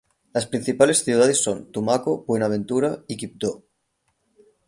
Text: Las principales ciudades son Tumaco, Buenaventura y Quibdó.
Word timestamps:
Las 0.33 0.47
principales 0.47 1.03
ciudades 1.03 1.43
son 1.43 1.71
Tumaco, 1.71 2.25
Buenaventura 2.27 3.03
y 3.07 3.17
Quibdó. 3.17 3.65